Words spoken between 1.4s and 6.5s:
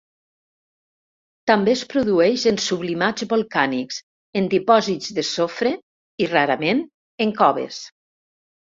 També es produeix en sublimats volcànics, en dipòsits de sofre i,